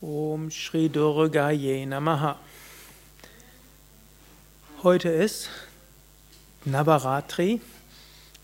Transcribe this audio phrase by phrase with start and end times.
[0.00, 2.36] Om Shri Durgaye Namaha.
[4.84, 5.48] Heute ist
[6.64, 7.60] Navaratri.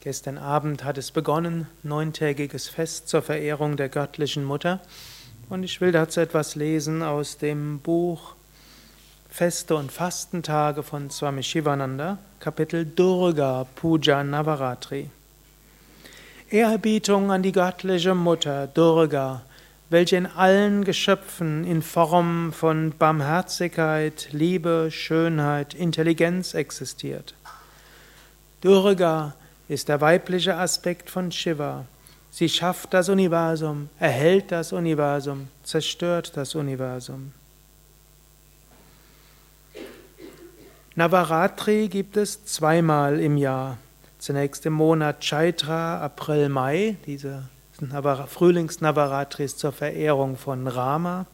[0.00, 4.80] Gestern Abend hat es begonnen, neuntägiges Fest zur Verehrung der göttlichen Mutter.
[5.50, 8.34] Und ich will dazu etwas lesen aus dem Buch
[9.28, 15.10] Feste und Fastentage von Swami Shivananda, Kapitel Durga Puja Navaratri.
[16.48, 19.42] Ehrerbietung an die göttliche Mutter Durga
[19.92, 27.34] welche in allen Geschöpfen in Form von Barmherzigkeit, Liebe, Schönheit, Intelligenz existiert.
[28.62, 29.34] Durga
[29.68, 31.84] ist der weibliche Aspekt von Shiva.
[32.30, 37.34] Sie schafft das Universum, erhält das Universum, zerstört das Universum.
[40.94, 43.76] Navaratri gibt es zweimal im Jahr.
[44.18, 47.42] Zunächst im Monat Chaitra, April, Mai, diese
[47.90, 51.26] Frühlingsnavaratris zur Verehrung von Rama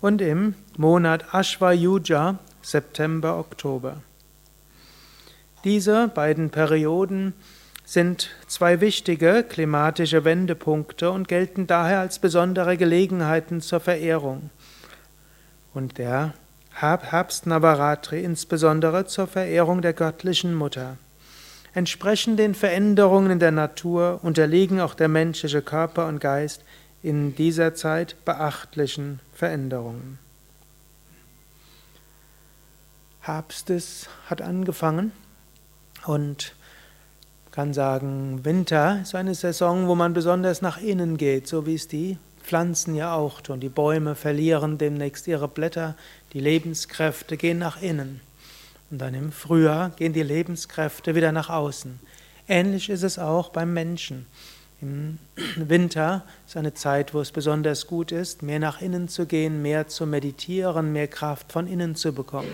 [0.00, 4.02] und im Monat Ashvayuja September, Oktober.
[5.64, 7.34] Diese beiden Perioden
[7.84, 14.50] sind zwei wichtige klimatische Wendepunkte und gelten daher als besondere Gelegenheiten zur Verehrung.
[15.74, 16.34] Und der
[16.74, 20.96] Herbst Navaratri insbesondere zur Verehrung der göttlichen Mutter.
[21.74, 26.62] Entsprechend den Veränderungen in der Natur unterliegen auch der menschliche Körper und Geist
[27.02, 30.18] in dieser Zeit beachtlichen Veränderungen.
[33.20, 33.70] Herbst
[34.26, 35.12] hat angefangen
[36.06, 36.54] und
[37.52, 41.86] kann sagen, Winter ist eine Saison, wo man besonders nach innen geht, so wie es
[41.86, 43.60] die Pflanzen ja auch tun.
[43.60, 45.94] Die Bäume verlieren demnächst ihre Blätter,
[46.32, 48.20] die Lebenskräfte gehen nach innen.
[48.92, 51.98] Und dann im Frühjahr gehen die Lebenskräfte wieder nach außen.
[52.46, 54.26] Ähnlich ist es auch beim Menschen.
[54.82, 55.18] Im
[55.56, 59.88] Winter ist eine Zeit, wo es besonders gut ist, mehr nach innen zu gehen, mehr
[59.88, 62.52] zu meditieren, mehr Kraft von innen zu bekommen.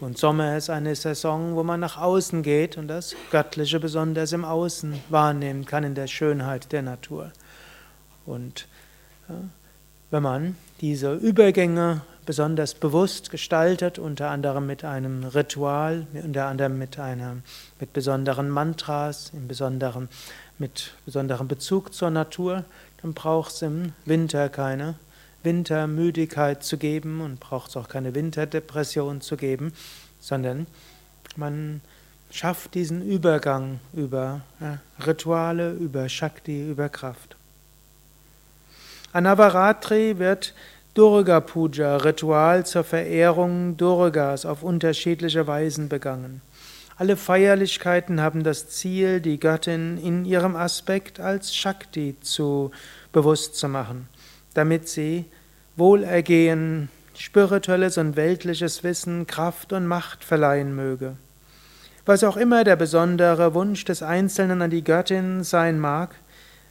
[0.00, 4.46] Und Sommer ist eine Saison, wo man nach außen geht und das Göttliche besonders im
[4.46, 7.32] Außen wahrnehmen kann, in der Schönheit der Natur.
[8.24, 8.66] Und
[10.10, 16.96] wenn man diese Übergänge besonders bewusst gestaltet, unter anderem mit einem Ritual, unter anderem mit,
[16.96, 17.38] einer,
[17.80, 20.08] mit besonderen Mantras, im besonderen,
[20.56, 22.62] mit besonderem Bezug zur Natur,
[23.02, 24.94] dann braucht es im Winter keine
[25.42, 29.72] Wintermüdigkeit zu geben und braucht es auch keine Winterdepression zu geben,
[30.20, 30.68] sondern
[31.34, 31.80] man
[32.30, 37.34] schafft diesen Übergang über ja, Rituale, über Shakti, über Kraft.
[39.12, 40.54] Anavaratri wird
[40.94, 46.42] Durga Puja, Ritual zur Verehrung Durgas auf unterschiedliche Weisen begangen.
[46.96, 52.72] Alle Feierlichkeiten haben das Ziel, die Göttin in ihrem Aspekt als Shakti zu
[53.12, 54.08] bewusst zu machen,
[54.52, 55.26] damit sie
[55.76, 61.16] Wohlergehen, spirituelles und weltliches Wissen, Kraft und Macht verleihen möge.
[62.04, 66.16] Was auch immer der besondere Wunsch des Einzelnen an die Göttin sein mag,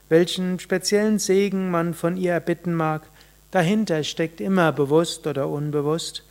[0.09, 3.03] welchen speziellen Segen man von ihr erbitten mag,
[3.51, 6.23] Dahinter steckt immer bewusst oder unbewusst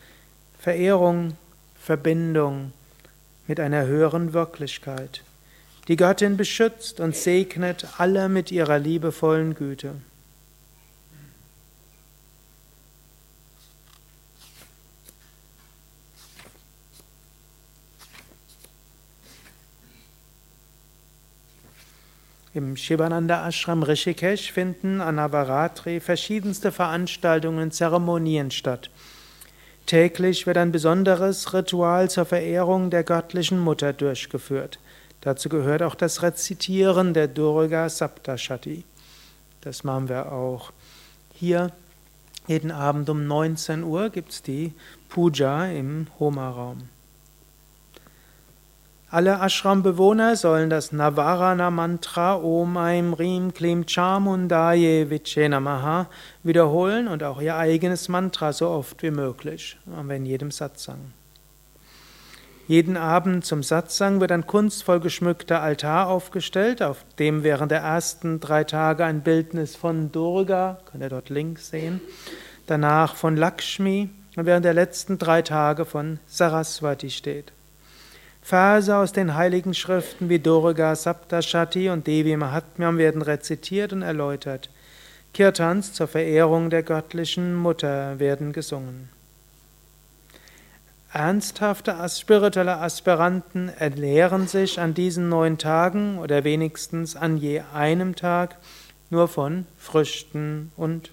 [0.59, 1.37] Verehrung,
[1.81, 2.73] Verbindung
[3.47, 5.23] mit einer höheren Wirklichkeit.
[5.89, 9.95] Die Göttin beschützt und segnet alle mit ihrer liebevollen Güte.
[22.55, 28.91] Im Shivananda Ashram Rishikesh finden an Navaratri verschiedenste Veranstaltungen und Zeremonien statt.
[29.85, 34.79] Täglich wird ein besonderes Ritual zur Verehrung der göttlichen Mutter durchgeführt.
[35.21, 38.85] Dazu gehört auch das Rezitieren der Durga Saptashati.
[39.61, 40.73] Das machen wir auch
[41.35, 41.73] hier.
[42.47, 44.73] Jeden Abend um 19 Uhr gibt es die
[45.11, 46.89] Puja im Homa-Raum.
[49.11, 56.11] Alle Ashram-Bewohner sollen das Navarana-Mantra Om Aim Rim Klim Chamundaye Viche Namaha
[56.43, 61.15] wiederholen und auch ihr eigenes Mantra so oft wie möglich, haben wir in jedem Satsang.
[62.67, 68.41] Jeden Abend zum Satsang wird ein kunstvoll geschmückter Altar aufgestellt, auf dem während der ersten
[68.41, 72.03] drei Tage ein Bildnis von Durga, könnt ihr dort links sehen,
[72.67, 77.53] danach von Lakshmi und während der letzten drei Tage von Saraswati steht.
[78.49, 84.71] Verse aus den heiligen Schriften wie Durga, Saptashati und Devi Mahatmyam werden rezitiert und erläutert.
[85.35, 89.11] Kirtans zur Verehrung der göttlichen Mutter werden gesungen.
[91.13, 98.57] Ernsthafte spirituelle Aspiranten ernähren sich an diesen neun Tagen oder wenigstens an je einem Tag
[99.11, 101.11] nur von Früchten und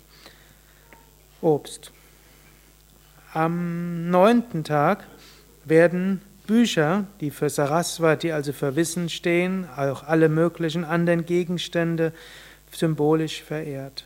[1.41, 1.91] Obst.
[3.33, 5.03] Am neunten Tag
[5.65, 12.13] werden Bücher, die für Saraswati, also für Wissen stehen, auch alle möglichen anderen Gegenstände
[12.71, 14.05] symbolisch verehrt.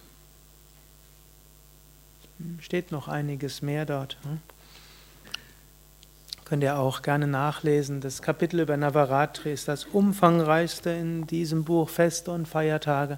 [2.60, 4.18] Steht noch einiges mehr dort.
[4.24, 4.40] Hm?
[6.46, 8.02] Könnt ihr auch gerne nachlesen.
[8.02, 13.18] Das Kapitel über Navaratri ist das umfangreichste in diesem Buch Feste und Feiertage.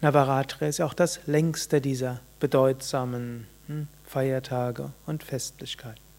[0.00, 6.11] Navaratri ist auch das längste dieser bedeutsamen hm, Feiertage und Festlichkeiten.